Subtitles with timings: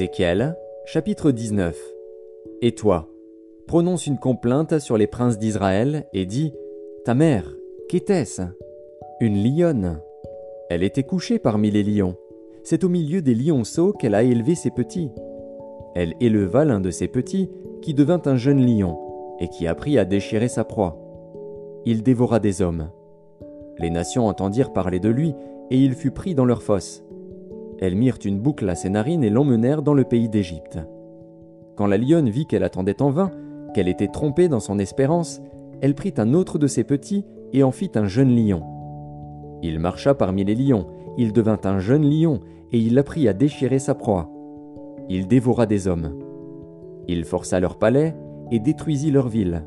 [0.00, 0.56] Ézéchiel,
[0.86, 1.78] chapitre 19
[2.62, 3.10] Et toi,
[3.66, 6.54] prononce une complainte sur les princes d'Israël et dis
[7.04, 7.54] Ta mère,
[7.90, 8.40] qu'était-ce?
[9.20, 10.00] Une lionne.
[10.70, 12.16] Elle était couchée parmi les lions.
[12.64, 15.10] C'est au milieu des lionceaux qu'elle a élevé ses petits.
[15.94, 17.50] Elle éleva l'un de ses petits,
[17.82, 18.98] qui devint un jeune lion,
[19.38, 20.96] et qui apprit à déchirer sa proie.
[21.84, 22.88] Il dévora des hommes.
[23.78, 25.34] Les nations entendirent parler de lui,
[25.70, 27.04] et il fut pris dans leur fosse.
[27.80, 30.78] Elles mirent une boucle à ses narines et l'emmenèrent dans le pays d'Égypte.
[31.76, 33.30] Quand la lionne vit qu'elle attendait en vain,
[33.74, 35.40] qu'elle était trompée dans son espérance,
[35.80, 38.62] elle prit un autre de ses petits et en fit un jeune lion.
[39.62, 42.40] Il marcha parmi les lions, il devint un jeune lion,
[42.72, 44.30] et il apprit à déchirer sa proie.
[45.08, 46.18] Il dévora des hommes.
[47.08, 48.14] Il força leur palais
[48.50, 49.64] et détruisit leurs villes.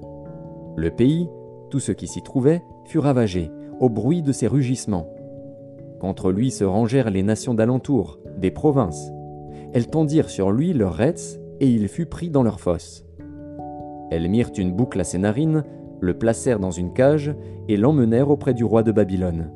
[0.75, 1.29] Le pays,
[1.69, 5.07] tout ce qui s'y trouvait, fut ravagé, au bruit de ses rugissements.
[6.03, 9.09] Contre lui se rangèrent les nations d'alentour, des provinces.
[9.71, 13.05] Elles tendirent sur lui leurs rets, et il fut pris dans leurs fosses.
[14.11, 15.63] Elles mirent une boucle à ses narines,
[16.01, 17.33] le placèrent dans une cage,
[17.69, 19.49] et l'emmenèrent auprès du roi de Babylone.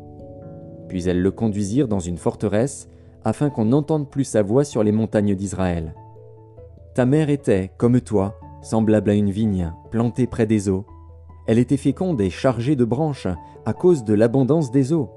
[0.87, 2.87] Puis elles le conduisirent dans une forteresse,
[3.25, 5.95] afin qu'on n'entende plus sa voix sur les montagnes d'Israël.
[6.95, 10.85] Ta mère était, comme toi, semblable à une vigne, plantée près des eaux.
[11.45, 13.27] Elle était féconde et chargée de branches,
[13.65, 15.09] à cause de l'abondance des eaux.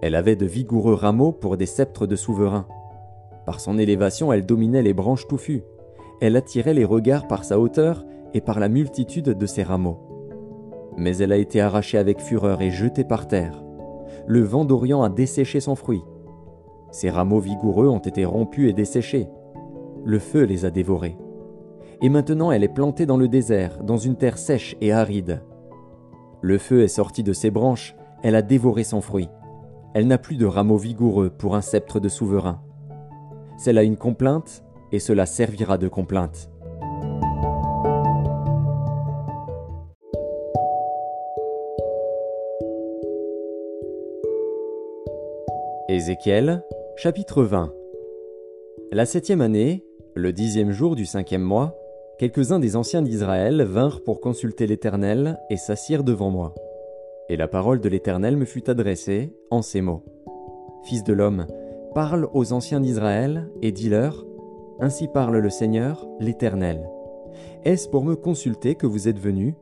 [0.00, 2.66] Elle avait de vigoureux rameaux pour des sceptres de souverains.
[3.46, 5.64] Par son élévation, elle dominait les branches touffues.
[6.20, 8.04] Elle attirait les regards par sa hauteur
[8.34, 9.98] et par la multitude de ses rameaux.
[10.96, 13.64] Mais elle a été arrachée avec fureur et jetée par terre.
[14.26, 16.02] Le vent d'Orient a desséché son fruit.
[16.90, 19.28] Ses rameaux vigoureux ont été rompus et desséchés.
[20.04, 21.16] Le feu les a dévorés.
[22.00, 25.42] Et maintenant elle est plantée dans le désert, dans une terre sèche et aride.
[26.40, 29.28] Le feu est sorti de ses branches, elle a dévoré son fruit.
[29.94, 32.60] Elle n'a plus de rameaux vigoureux pour un sceptre de souverain.
[33.56, 34.62] C'est a une complainte,
[34.92, 36.50] et cela servira de complainte.
[45.88, 46.62] Ézéchiel,
[46.96, 47.72] chapitre 20
[48.92, 51.74] La septième année, le dixième jour du cinquième mois,
[52.18, 56.54] quelques-uns des anciens d'Israël vinrent pour consulter l'Éternel et s'assirent devant moi.
[57.28, 60.04] Et la parole de l'Éternel me fut adressée en ces mots.
[60.84, 61.46] Fils de l'homme,
[61.94, 64.26] parle aux anciens d'Israël et dis-leur,
[64.80, 66.88] Ainsi parle le Seigneur, l'Éternel.
[67.64, 69.54] Est-ce pour me consulter que vous êtes venus?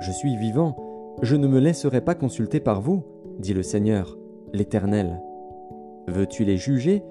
[0.00, 0.76] Je suis vivant,
[1.22, 3.02] je ne me laisserai pas consulter par vous,
[3.38, 4.18] dit le Seigneur,
[4.52, 5.20] l'Éternel.
[6.08, 7.02] Veux-tu les juger?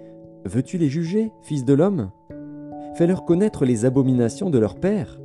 [0.46, 2.12] Veux-tu les juger, fils de l'homme?
[2.96, 5.20] Fais-leur connaître les abominations de leur père.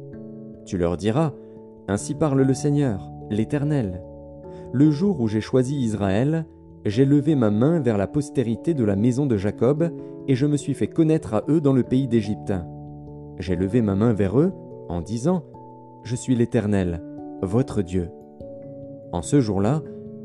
[0.64, 1.32] Tu leur diras,
[1.88, 4.02] Ainsi parle le Seigneur, l'Éternel.
[4.74, 6.46] Le jour où j'ai choisi Israël,
[6.84, 9.88] j'ai levé ma main vers la postérité de la maison de Jacob,
[10.26, 12.52] et je me suis fait connaître à eux dans le pays d'Égypte.
[13.38, 14.50] J'ai levé ma main vers eux,
[14.88, 15.44] en disant,
[16.02, 17.04] Je suis l'Éternel,
[17.40, 18.10] votre Dieu.
[19.12, 19.80] En ce jour-là,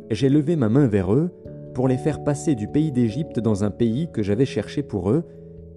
[0.10, 1.30] j'ai levé ma main vers eux,
[1.76, 5.26] pour les faire passer du pays d'Égypte dans un pays que j'avais cherché pour eux,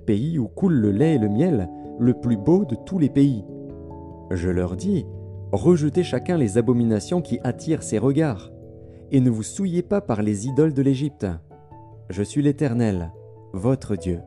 [0.07, 1.69] pays où coule le lait et le miel,
[1.99, 3.45] le plus beau de tous les pays.
[4.31, 5.05] Je leur dis,
[5.53, 8.51] rejetez chacun les abominations qui attirent ses regards,
[9.13, 11.27] et ne vous souillez pas par les idoles de l'Égypte.
[12.09, 13.13] Je suis l'Éternel,
[13.53, 14.21] votre Dieu.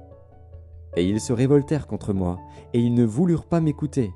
[0.96, 2.40] Et ils se révoltèrent contre moi,
[2.73, 4.12] et ils ne voulurent pas m'écouter.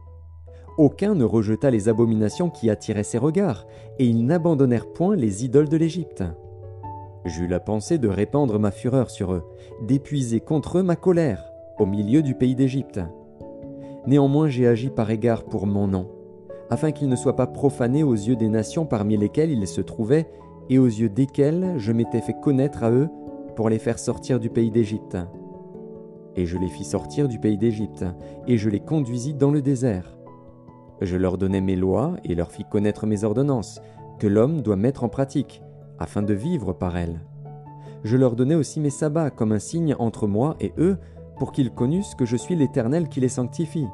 [0.78, 3.66] Aucun ne rejeta les abominations qui attiraient ses regards,
[3.98, 6.24] et ils n'abandonnèrent point les idoles de l'Égypte.
[7.26, 9.44] J'eus la pensée de répandre ma fureur sur eux,
[9.82, 11.44] d'épuiser contre eux ma colère,
[11.80, 13.02] au milieu du pays d'Égypte.
[14.06, 16.08] Néanmoins j'ai agi par égard pour mon nom,
[16.70, 20.28] afin qu'il ne soit pas profané aux yeux des nations parmi lesquelles ils se trouvaient,
[20.70, 23.10] et aux yeux desquelles je m'étais fait connaître à eux
[23.56, 25.18] pour les faire sortir du pays d'Égypte.
[26.36, 28.06] Et je les fis sortir du pays d'Égypte,
[28.48, 30.18] et je les conduisis dans le désert.
[31.02, 33.82] Je leur donnai mes lois et leur fis connaître mes ordonnances,
[34.20, 35.62] que l'homme doit mettre en pratique,
[35.98, 37.20] afin de vivre par elles.
[38.04, 40.98] Je leur donnai aussi mes sabbats comme un signe entre moi et eux,
[41.38, 43.88] pour qu'ils connussent que je suis l'Éternel qui les sanctifie.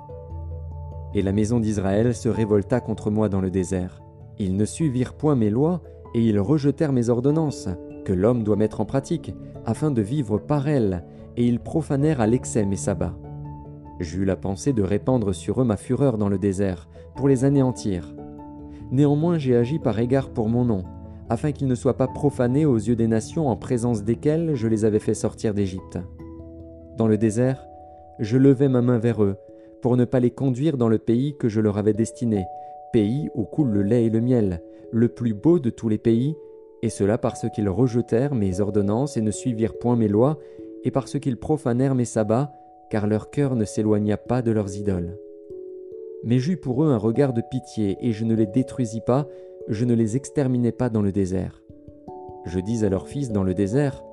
[1.14, 4.02] Et la maison d'Israël se révolta contre moi dans le désert.
[4.38, 5.82] Ils ne suivirent point mes lois,
[6.16, 7.68] et ils rejetèrent mes ordonnances,
[8.06, 9.36] que l'homme doit mettre en pratique,
[9.66, 11.04] afin de vivre par elles,
[11.36, 13.18] et ils profanèrent à l'excès mes sabbats.
[14.00, 18.16] J'eus la pensée de répandre sur eux ma fureur dans le désert, pour les anéantir.
[18.92, 20.86] Néanmoins j'ai agi par égard pour mon nom,
[21.28, 24.86] afin qu'ils ne soient pas profanés aux yeux des nations en présence desquelles je les
[24.86, 26.00] avais fait sortir d'Égypte.
[26.98, 27.68] Dans le désert,
[28.20, 29.36] je levai ma main vers eux,
[29.82, 32.46] pour ne pas les conduire dans le pays que je leur avais destiné,
[32.94, 34.62] pays où coule le lait et le miel,
[34.92, 36.36] le plus beau de tous les pays,
[36.82, 40.38] et cela parce qu'ils rejetèrent mes ordonnances et ne suivirent point mes lois,
[40.84, 42.52] et parce qu'ils profanèrent mes sabbats,
[42.90, 45.18] car leur cœur ne s'éloigna pas de leurs idoles.
[46.24, 49.28] Mais j'eus pour eux un regard de pitié, et je ne les détruisis pas,
[49.68, 51.64] je ne les exterminai pas dans le désert.
[52.46, 54.04] Je dis à leurs fils dans le désert,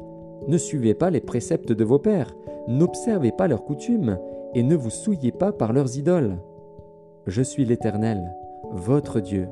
[0.48, 2.34] Ne suivez pas les préceptes de vos pères,
[2.66, 4.18] n'observez pas leurs coutumes,
[4.54, 6.38] et ne vous souillez pas par leurs idoles.
[7.26, 8.34] Je suis l'Éternel,
[8.72, 9.46] votre Dieu.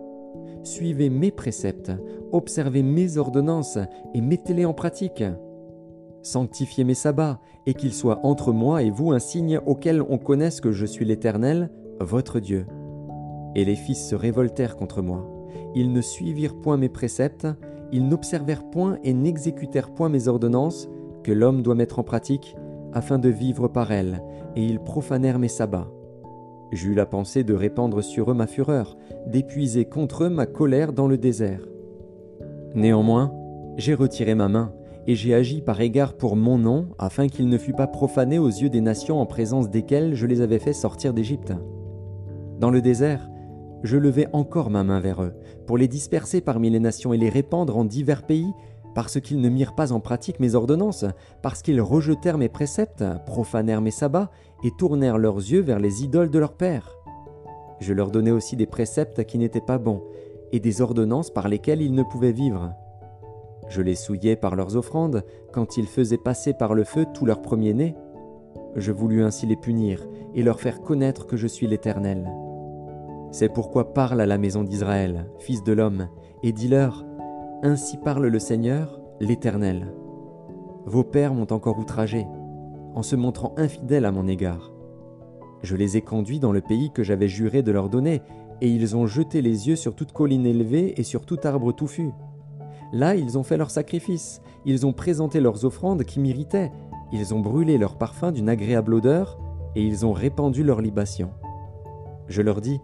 [0.63, 1.93] Suivez mes préceptes,
[2.33, 3.79] observez mes ordonnances,
[4.15, 5.25] et mettez-les en pratique.
[6.23, 10.61] Sanctifiez mes sabbats, et qu'ils soient entre moi et vous un signe auquel on connaisse
[10.61, 11.71] que je suis l'Éternel,
[12.01, 12.67] votre Dieu.
[13.55, 15.27] Et les fils se révoltèrent contre moi.
[15.75, 17.49] Ils ne suivirent point mes préceptes,
[17.93, 20.89] ils n'observèrent point et n'exécutèrent point mes ordonnances,
[21.25, 22.55] que l'homme doit mettre en pratique,
[22.93, 24.23] afin de vivre par elles,
[24.57, 25.91] et ils profanèrent mes sabbats.
[26.73, 28.97] J'eus la pensée de répandre sur eux ma fureur,
[29.27, 31.67] d'épuiser contre eux ma colère dans le désert.
[32.75, 33.35] Néanmoins,
[33.77, 34.73] j'ai retiré ma main,
[35.07, 38.49] et j'ai agi par égard pour mon nom, afin qu'il ne fût pas profané aux
[38.49, 41.53] yeux des nations en présence desquelles je les avais fait sortir d'Égypte.
[42.61, 43.29] Dans le désert,
[43.83, 45.33] je levai encore ma main vers eux,
[45.67, 48.53] pour les disperser parmi les nations et les répandre en divers pays,
[48.95, 51.05] parce qu'ils ne mirent pas en pratique mes ordonnances,
[51.43, 54.31] parce qu'ils rejetèrent mes préceptes, profanèrent mes sabbats,
[54.65, 56.97] et tournèrent leurs yeux vers les idoles de leurs pères.
[57.81, 60.03] Je leur donnai aussi des préceptes qui n'étaient pas bons,
[60.53, 62.73] et des ordonnances par lesquelles ils ne pouvaient vivre.
[63.69, 67.41] Je les souillais par leurs offrandes, quand ils faisaient passer par le feu tous leurs
[67.41, 67.95] premiers-nés.
[68.77, 72.29] Je voulus ainsi les punir, et leur faire connaître que je suis l'Éternel.
[73.33, 76.09] C'est pourquoi parle à la maison d'Israël, fils de l'homme,
[76.43, 77.05] et dis-leur,
[77.63, 79.93] Ainsi parle le Seigneur, l'Éternel.
[80.87, 82.27] Vos pères m'ont encore outragé,
[82.95, 84.73] en se montrant infidèles à mon égard.
[85.63, 88.23] Je les ai conduits dans le pays que j'avais juré de leur donner,
[88.63, 92.13] et ils ont jeté les yeux sur toute colline élevée et sur tout arbre touffu.
[92.95, 96.73] Là, ils ont fait leurs sacrifices, ils ont présenté leurs offrandes qui m'irritaient,
[97.13, 99.39] ils ont brûlé leurs parfums d'une agréable odeur,
[99.77, 101.33] et ils ont répandu leurs libations.
[102.27, 102.81] Je leur dis,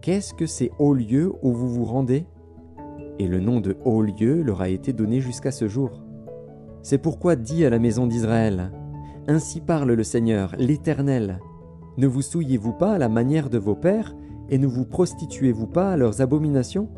[0.00, 2.24] Qu'est-ce que ces hauts lieux où vous vous rendez?
[3.20, 5.90] Et le nom de hauts lieux leur a été donné jusqu'à ce jour.
[6.80, 8.72] C'est pourquoi dit à la maison d'Israël,
[9.28, 11.38] Ainsi parle le Seigneur, l'Éternel.
[11.98, 14.16] Ne vous souillez-vous pas à la manière de vos pères,
[14.48, 16.88] et ne vous prostituez-vous pas à leurs abominations?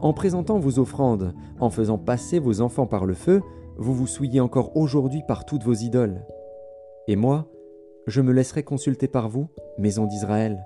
[0.00, 3.42] En présentant vos offrandes, en faisant passer vos enfants par le feu,
[3.76, 6.24] vous vous souillez encore aujourd'hui par toutes vos idoles.
[7.08, 7.50] Et moi,
[8.06, 9.48] je me laisserai consulter par vous,
[9.78, 10.64] maison d'Israël.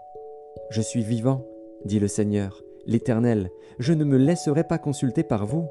[0.69, 1.47] Je suis vivant,
[1.87, 5.67] dit le Seigneur, l'Éternel, je ne me laisserai pas consulter par vous.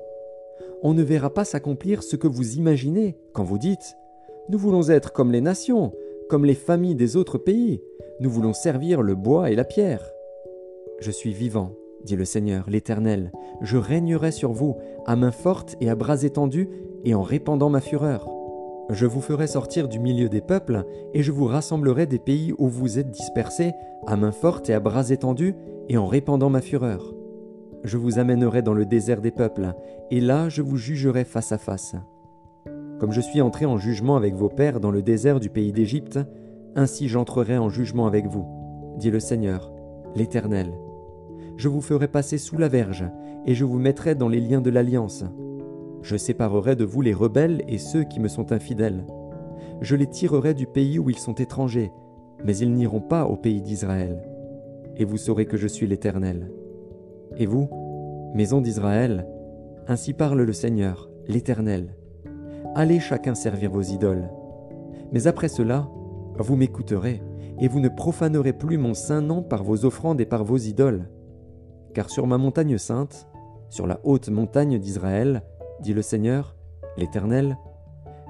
[0.83, 3.97] On ne verra pas s'accomplir ce que vous imaginez quand vous dites
[4.47, 5.93] Nous voulons être comme les nations,
[6.29, 7.81] comme les familles des autres pays,
[8.19, 10.11] nous voulons servir le bois et la pierre.
[10.99, 11.73] Je suis vivant,
[12.03, 13.31] dit le Seigneur, l'Éternel,
[13.61, 16.69] je régnerai sur vous, à main forte et à bras étendus,
[17.03, 18.27] et en répandant ma fureur.
[18.89, 22.69] Je vous ferai sortir du milieu des peuples, et je vous rassemblerai des pays où
[22.69, 23.73] vous êtes dispersés,
[24.05, 25.55] à main forte et à bras étendus,
[25.89, 27.13] et en répandant ma fureur.
[27.83, 29.73] Je vous amènerai dans le désert des peuples,
[30.09, 31.95] et là je vous jugerai face à face.
[32.99, 36.19] Comme je suis entré en jugement avec vos pères dans le désert du pays d'Égypte,
[36.75, 38.45] ainsi j'entrerai en jugement avec vous,
[38.97, 39.71] dit le Seigneur,
[40.15, 40.71] l'Éternel.
[41.57, 43.05] Je vous ferai passer sous la verge,
[43.45, 45.25] et je vous mettrai dans les liens de l'alliance.
[46.01, 49.05] Je séparerai de vous les rebelles et ceux qui me sont infidèles.
[49.81, 51.91] Je les tirerai du pays où ils sont étrangers,
[52.43, 54.21] mais ils n'iront pas au pays d'Israël.
[54.95, 56.51] Et vous saurez que je suis l'Éternel.
[57.37, 57.69] Et vous,
[58.33, 59.27] maison d'Israël,
[59.87, 61.95] ainsi parle le Seigneur, l'Éternel.
[62.75, 64.29] Allez chacun servir vos idoles.
[65.11, 65.87] Mais après cela,
[66.37, 67.21] vous m'écouterez,
[67.59, 71.09] et vous ne profanerez plus mon saint nom par vos offrandes et par vos idoles.
[71.93, 73.27] Car sur ma montagne sainte,
[73.69, 75.41] sur la haute montagne d'Israël,
[75.81, 76.55] dit le Seigneur,
[76.97, 77.57] l'Éternel,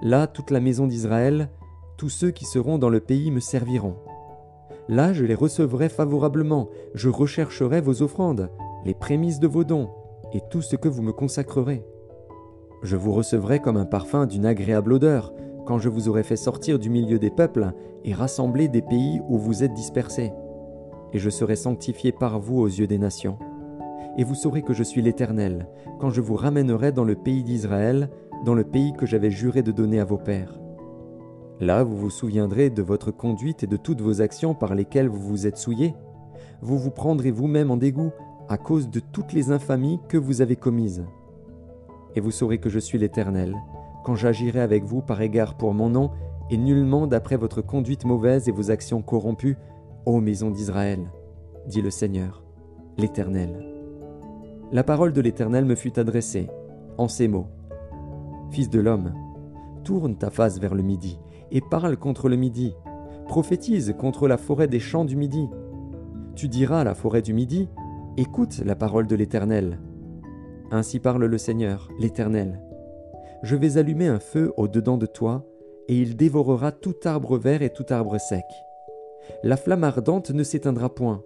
[0.01, 1.49] là toute la maison d'Israël,
[1.97, 3.95] tous ceux qui seront dans le pays me serviront.
[4.89, 8.49] Là je les recevrai favorablement, je rechercherai vos offrandes,
[8.85, 9.89] les prémices de vos dons,
[10.33, 11.85] et tout ce que vous me consacrerez.
[12.83, 15.33] Je vous recevrai comme un parfum d'une agréable odeur,
[15.65, 17.73] quand je vous aurai fait sortir du milieu des peuples
[18.05, 20.31] et rassembler des pays où vous êtes dispersés.
[21.13, 23.37] Et je serai sanctifié par vous aux yeux des nations
[24.17, 25.67] et vous saurez que je suis l'Éternel,
[25.99, 28.09] quand je vous ramènerai dans le pays d'Israël,
[28.45, 30.59] dans le pays que j'avais juré de donner à vos pères.
[31.59, 35.19] Là vous vous souviendrez de votre conduite et de toutes vos actions par lesquelles vous
[35.19, 35.95] vous êtes souillés.
[36.61, 38.11] Vous vous prendrez vous-même en dégoût
[38.49, 41.05] à cause de toutes les infamies que vous avez commises.
[42.15, 43.55] Et vous saurez que je suis l'Éternel,
[44.03, 46.11] quand j'agirai avec vous par égard pour mon nom,
[46.49, 49.57] et nullement d'après votre conduite mauvaise et vos actions corrompues,
[50.05, 51.11] ô maison d'Israël,
[51.67, 52.41] dit le Seigneur,
[52.97, 53.76] l'Éternel
[54.71, 56.49] la parole de l'Éternel me fut adressée,
[56.97, 57.47] en ces mots.
[58.51, 59.13] Fils de l'homme,
[59.83, 61.19] tourne ta face vers le midi,
[61.51, 62.75] et parle contre le midi,
[63.27, 65.49] prophétise contre la forêt des champs du Midi.
[66.35, 67.69] Tu diras à la forêt du Midi,
[68.17, 69.79] Écoute la parole de l'Éternel.
[70.71, 72.61] Ainsi parle le Seigneur, l'Éternel.
[73.43, 75.45] Je vais allumer un feu au-dedans de toi,
[75.87, 78.45] et il dévorera tout arbre vert et tout arbre sec.
[79.43, 81.23] La flamme ardente ne s'éteindra point,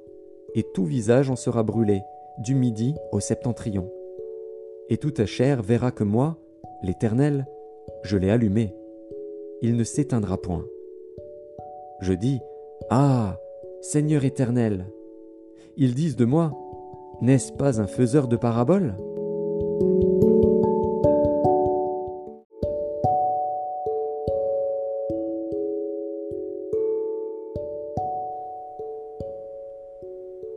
[0.53, 2.01] et tout visage en sera brûlé,
[2.37, 3.91] du midi au septentrion.
[4.89, 6.37] Et toute chair verra que moi,
[6.83, 7.45] l'Éternel,
[8.03, 8.75] je l'ai allumé.
[9.61, 10.65] Il ne s'éteindra point.
[12.01, 12.39] Je dis,
[12.89, 13.39] Ah,
[13.81, 14.87] Seigneur éternel.
[15.77, 16.51] Ils disent de moi,
[17.21, 18.95] N'est-ce pas un faiseur de paraboles?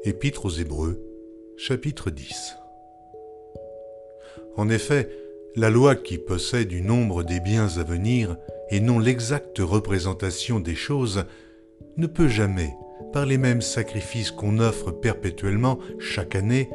[0.04, 1.13] Épître aux Hébreux,
[1.56, 2.56] chapitre 10
[4.56, 5.08] En effet,
[5.54, 8.36] la loi qui possède du nombre des biens à venir
[8.70, 11.24] et non l'exacte représentation des choses
[11.96, 12.74] ne peut jamais,
[13.12, 16.70] par les mêmes sacrifices qu'on offre perpétuellement chaque année,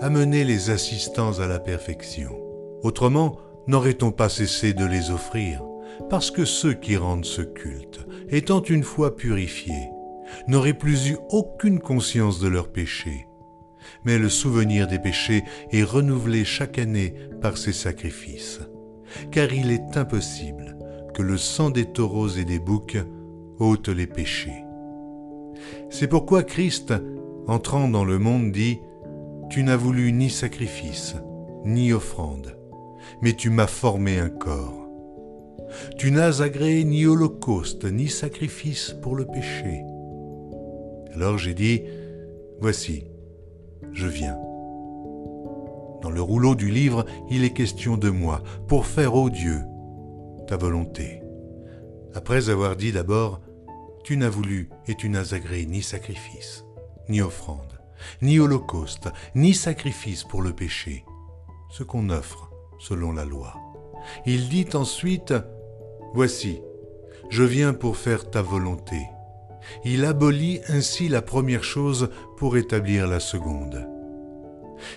[0.00, 2.36] amener les assistants à la perfection.
[2.82, 5.62] Autrement, n'aurait-on pas cessé de les offrir
[6.10, 9.88] Parce que ceux qui rendent ce culte, étant une fois purifiés,
[10.48, 13.26] n'auraient plus eu aucune conscience de leurs péchés.
[14.04, 18.60] Mais le souvenir des péchés est renouvelé chaque année par ces sacrifices.
[19.30, 20.76] Car il est impossible
[21.14, 22.98] que le sang des taureaux et des boucs
[23.58, 24.64] ôte les péchés.
[25.90, 26.92] C'est pourquoi Christ,
[27.46, 28.78] entrant dans le monde, dit,
[29.50, 31.16] Tu n'as voulu ni sacrifice,
[31.64, 32.58] ni offrande,
[33.22, 34.86] mais tu m'as formé un corps.
[35.96, 39.82] Tu n'as agréé ni holocauste, ni sacrifice pour le péché.
[41.14, 41.82] Alors j'ai dit,
[42.60, 43.04] Voici,
[43.96, 44.38] je viens.
[46.02, 49.62] Dans le rouleau du livre, il est question de moi, pour faire, ô Dieu,
[50.46, 51.22] ta volonté.
[52.14, 53.40] Après avoir dit d'abord,
[54.04, 56.64] tu n'as voulu et tu n'as agréé ni sacrifice,
[57.08, 57.80] ni offrande,
[58.20, 61.04] ni holocauste, ni sacrifice pour le péché,
[61.70, 63.54] ce qu'on offre selon la loi.
[64.26, 65.34] Il dit ensuite,
[66.14, 66.60] Voici,
[67.30, 69.00] je viens pour faire ta volonté.
[69.84, 73.88] Il abolit ainsi la première chose pour établir la seconde.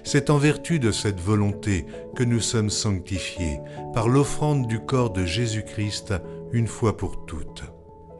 [0.03, 1.85] C'est en vertu de cette volonté
[2.15, 3.59] que nous sommes sanctifiés
[3.93, 6.13] par l'offrande du corps de Jésus-Christ
[6.51, 7.63] une fois pour toutes.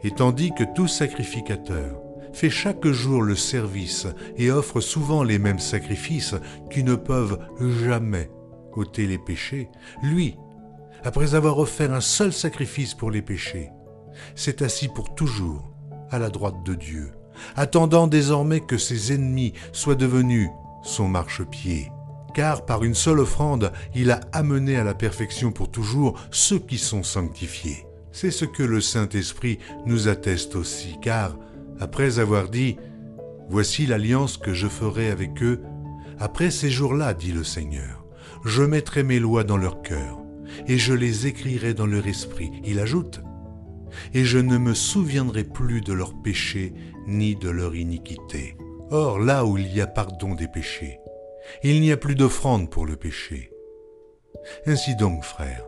[0.03, 1.99] Et tandis que tout sacrificateur
[2.31, 6.35] fait chaque jour le service et offre souvent les mêmes sacrifices
[6.71, 7.39] qui ne peuvent
[7.83, 8.29] jamais
[8.73, 9.69] ôter les péchés,
[10.03, 10.37] lui,
[11.03, 13.69] après avoir offert un seul sacrifice pour les péchés,
[14.35, 15.68] s'est assis pour toujours
[16.11, 17.11] à la droite de Dieu,
[17.55, 20.49] attendant désormais que ses ennemis soient devenus
[20.83, 21.91] son marchepied.
[22.33, 26.77] Car par une seule offrande, il a amené à la perfection pour toujours ceux qui
[26.77, 27.85] sont sanctifiés.
[28.11, 31.37] C'est ce que le Saint-Esprit nous atteste aussi, car,
[31.79, 32.77] après avoir dit,
[33.51, 35.63] Voici l'alliance que je ferai avec eux,
[36.19, 38.05] après ces jours-là, dit le Seigneur,
[38.45, 40.19] je mettrai mes lois dans leur cœur,
[40.67, 42.51] et je les écrirai dans leur esprit.
[42.63, 43.21] Il ajoute,
[44.13, 46.73] et je ne me souviendrai plus de leurs péchés
[47.07, 48.55] ni de leur iniquité.
[48.91, 50.99] Or, là où il y a pardon des péchés,
[51.63, 53.51] il n'y a plus d'offrande pour le péché.
[54.65, 55.65] Ainsi donc, frères,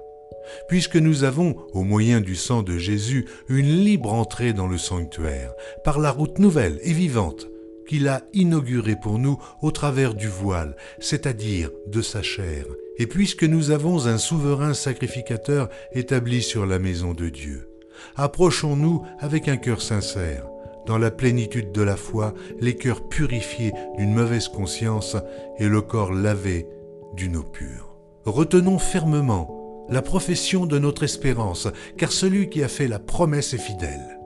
[0.67, 5.53] puisque nous avons, au moyen du sang de Jésus, une libre entrée dans le sanctuaire,
[5.83, 7.47] par la route nouvelle et vivante
[7.87, 12.65] qu'il a inaugurée pour nous au travers du voile, c'est-à-dire de sa chair,
[12.97, 17.67] et puisque nous avons un souverain sacrificateur établi sur la maison de Dieu,
[18.15, 20.45] approchons-nous avec un cœur sincère,
[20.85, 25.15] dans la plénitude de la foi, les cœurs purifiés d'une mauvaise conscience
[25.57, 26.67] et le corps lavé
[27.13, 27.95] d'une eau pure.
[28.25, 31.67] Retenons fermement la profession de notre espérance,
[31.97, 34.19] car celui qui a fait la promesse est fidèle.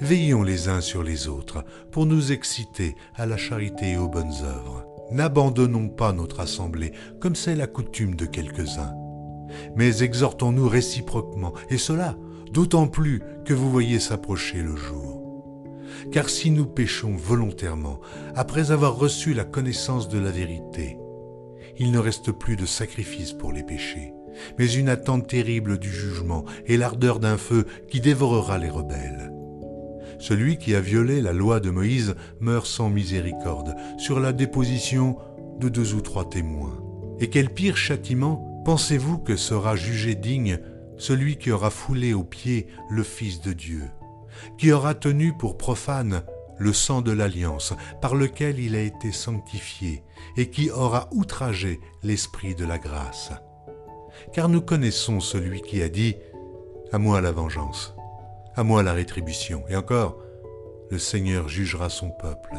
[0.00, 4.32] Veillons les uns sur les autres pour nous exciter à la charité et aux bonnes
[4.42, 4.86] œuvres.
[5.10, 8.94] N'abandonnons pas notre assemblée comme c'est la coutume de quelques-uns,
[9.76, 12.16] mais exhortons-nous réciproquement, et cela
[12.52, 15.20] d'autant plus que vous voyez s'approcher le jour.
[16.10, 18.00] Car si nous péchons volontairement,
[18.34, 20.98] après avoir reçu la connaissance de la vérité,
[21.78, 24.12] il ne reste plus de sacrifice pour les péchés,
[24.58, 29.32] mais une attente terrible du jugement et l'ardeur d'un feu qui dévorera les rebelles.
[30.18, 35.16] Celui qui a violé la loi de Moïse meurt sans miséricorde, sur la déposition
[35.58, 36.78] de deux ou trois témoins.
[37.18, 40.60] Et quel pire châtiment pensez-vous que sera jugé digne
[41.02, 43.90] celui qui aura foulé aux pieds le Fils de Dieu,
[44.58, 46.22] qui aura tenu pour profane
[46.58, 50.02] le sang de l'alliance par lequel il a été sanctifié,
[50.36, 53.32] et qui aura outragé l'Esprit de la grâce
[54.32, 56.12] car nous connaissons celui qui a dit⁇
[56.92, 57.94] À moi la vengeance,
[58.54, 60.16] à moi la rétribution⁇ et encore,
[60.90, 62.54] le Seigneur jugera son peuple.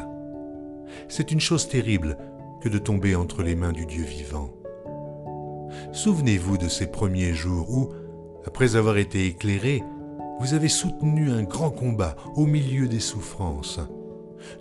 [1.08, 2.18] C'est une chose terrible
[2.62, 4.50] que de tomber entre les mains du Dieu vivant.
[5.92, 7.92] Souvenez-vous de ces premiers jours où,
[8.46, 9.82] après avoir été éclairé,
[10.40, 13.80] vous avez soutenu un grand combat au milieu des souffrances.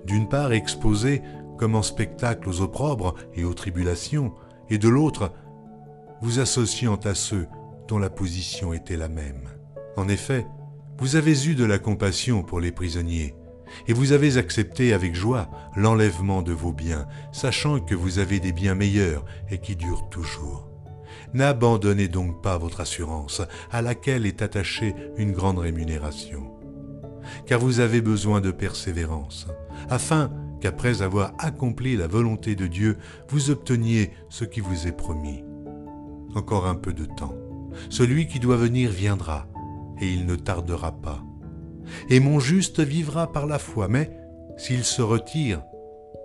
[0.06, 1.22] D'une part exposé
[1.58, 4.34] comme en spectacle aux opprobres et aux tribulations,
[4.70, 5.32] et de l'autre,
[6.22, 7.48] vous associant à ceux
[7.88, 9.50] dont la position était la même.
[9.98, 10.46] En effet,
[10.98, 13.36] vous avez eu de la compassion pour les prisonniers,
[13.88, 18.52] et vous avez accepté avec joie l'enlèvement de vos biens, sachant que vous avez des
[18.52, 20.73] biens meilleurs et qui durent toujours.
[21.34, 26.52] N'abandonnez donc pas votre assurance, à laquelle est attachée une grande rémunération.
[27.46, 29.48] Car vous avez besoin de persévérance,
[29.90, 32.98] afin qu'après avoir accompli la volonté de Dieu,
[33.30, 35.44] vous obteniez ce qui vous est promis.
[36.36, 37.36] Encore un peu de temps.
[37.90, 39.48] Celui qui doit venir viendra,
[40.00, 41.24] et il ne tardera pas.
[42.10, 44.12] Et mon juste vivra par la foi, mais
[44.58, 45.63] s'il se retire,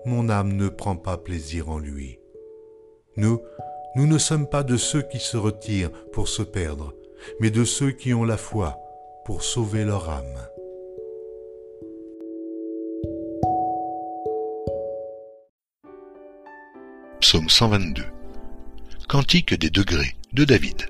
[0.05, 2.21] mon âme ne prend pas plaisir en lui.
[3.17, 3.41] Nous,
[3.95, 6.95] nous ne sommes pas de ceux qui se retirent pour se perdre,
[7.41, 8.79] mais de ceux qui ont la foi
[9.25, 10.49] pour sauver leur âme.
[17.21, 18.05] Psaume 122
[19.09, 20.87] Cantique des degrés de David.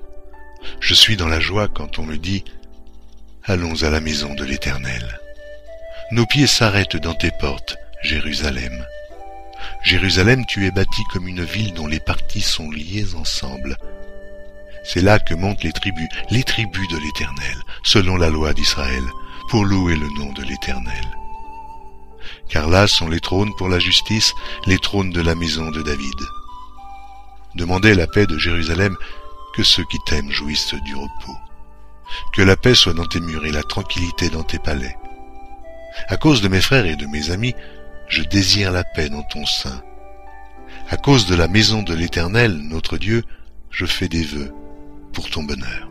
[0.79, 2.43] Je suis dans la joie quand on me dit
[3.43, 5.19] Allons à la maison de l'Éternel.
[6.11, 8.85] Nos pieds s'arrêtent dans tes portes, Jérusalem.
[9.83, 13.77] Jérusalem, tu es bâtie comme une ville dont les parties sont liées ensemble.
[14.83, 19.03] C'est là que montent les tribus, les tribus de l'Éternel, selon la loi d'Israël,
[19.49, 21.05] pour louer le nom de l'Éternel.
[22.49, 24.33] Car là sont les trônes pour la justice,
[24.65, 26.19] les trônes de la maison de David.
[27.55, 28.95] Demandez la paix de Jérusalem,
[29.55, 31.37] que ceux qui t'aiment jouissent du repos.
[32.33, 34.95] Que la paix soit dans tes murs et la tranquillité dans tes palais.
[36.07, 37.55] À cause de mes frères et de mes amis,
[38.09, 39.81] je désire la paix dans ton sein.
[40.89, 43.23] À cause de la maison de l'Éternel, notre Dieu,
[43.69, 44.51] je fais des vœux
[45.13, 45.88] pour ton bonheur.